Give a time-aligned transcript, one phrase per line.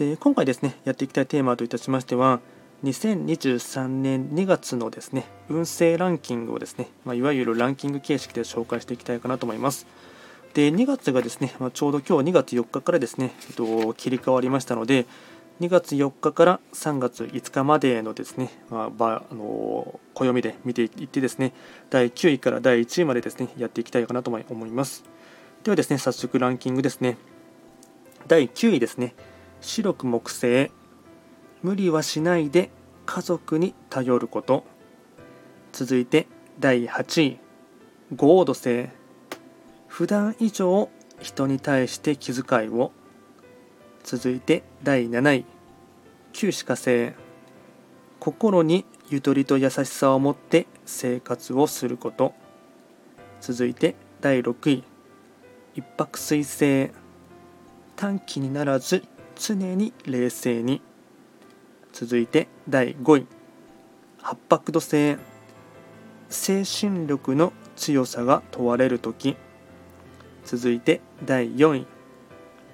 [0.00, 2.40] で今回ですねやっていきたいテーマといたしましては
[2.84, 9.86] 2023年2月のですね運勢ランキングをですね、まあ、いわゆるランキング形式で紹介していきたいかなと思います。
[10.54, 15.04] で2月がですね、まあ、ちょうど今日2月4日からですね、えっと、切り替わりましたので
[15.60, 21.52] 2月4日から3月5日までのですね、まあ、ばあの暦で見ていってですね
[21.90, 25.04] 第9位から第1位までですねやっていきたいかなと思います。
[25.62, 27.18] ではですね早速ランキングですね
[28.26, 29.14] 第9位ですね
[29.60, 30.70] 白く木星。
[31.62, 32.70] 無理はしないで
[33.04, 34.64] 家族に頼ること。
[35.72, 36.26] 続いて
[36.58, 37.38] 第8位。
[38.16, 38.88] ゴード星。
[39.86, 40.88] 普段以上
[41.20, 42.92] 人に対して気遣いを。
[44.02, 45.44] 続いて第7位。
[46.32, 47.12] 旧歯科星。
[48.18, 52.32] 心にゆとりと優しさを持って生活をすること。
[53.40, 54.84] 続いて第6位。
[55.74, 56.90] 一泊水星。
[57.96, 59.04] 短期にならず
[59.40, 60.82] 常に冷静に。
[61.94, 63.26] 続いて第5位。
[64.20, 65.16] 八白土星。
[66.28, 69.36] 精神力の強さが問われる時。
[70.44, 71.86] 続いて第4位。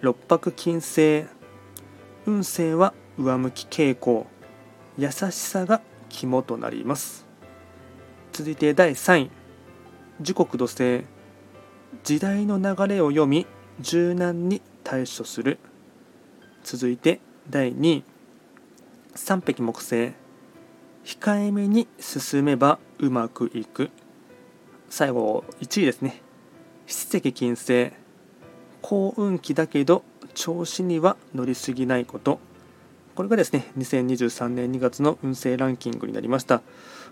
[0.00, 1.26] 六白金星。
[2.24, 4.26] 運勢は上向き傾向。
[4.96, 7.26] 優しさが肝となります。
[8.32, 9.30] 続いて第3位。
[10.22, 11.04] 時刻土星。
[12.04, 13.46] 時代の流れを読み
[13.80, 15.58] 柔軟に対処する。
[16.64, 18.04] 続いて第2位
[19.14, 20.12] 三匹木星
[21.04, 23.90] 控えめに進めばうまくいく。
[24.88, 26.22] 最後1位ですね。
[26.86, 27.92] 七石金星。
[28.80, 30.02] 幸運期だけど
[30.34, 32.40] 調子には乗りすぎないこと。
[33.14, 36.62] これがですね2023年2月の運勢ランキングになりました。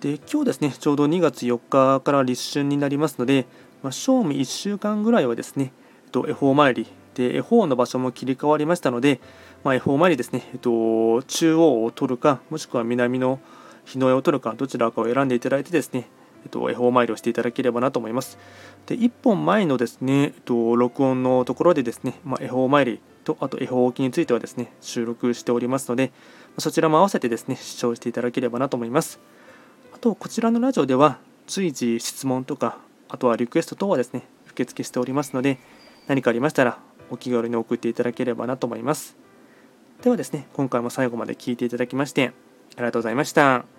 [0.00, 3.46] で今日ですねちょうど2月4日から立春になりますので、
[3.82, 5.72] まあ、正味1週間ぐらいはですね
[6.10, 9.20] と恵方参りで、恵方の場所も切り替わりましたので、
[9.62, 13.40] まあ、恵方前にですね、えっと、中央を取るか、もしくは南の
[13.84, 16.08] 日の絵を取るか、どちらかを選んでいただいてですね、
[16.44, 18.38] えっと、恵方参りをしていただければなと思います。
[18.86, 26.12] で、1本前のですね、えっと、録音のところでですね、まあ、恵方参りと、あと恵方置きについてはですね、収録しておりますので、
[26.58, 29.18] そちらも合わせてですね、視聴していただければなと思います。
[29.94, 35.58] あと、こちらのラジオでは、随時質問とか、あとはリクエスト等はですね、受付しておりますので、
[36.06, 36.78] 何かありましたら、
[37.14, 39.16] お気軽に送っていただければなと思います。
[40.02, 42.32] ではですね、今回も最後まで聴いていただきまして、
[42.76, 43.73] ありがとうございました。